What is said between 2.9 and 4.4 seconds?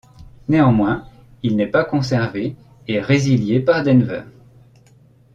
résilié par Denver.